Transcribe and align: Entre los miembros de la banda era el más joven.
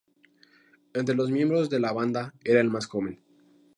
Entre 0.95 1.13
los 1.13 1.29
miembros 1.29 1.69
de 1.69 1.79
la 1.79 1.91
banda 1.91 2.33
era 2.43 2.59
el 2.59 2.71
más 2.71 2.87
joven. 2.87 3.19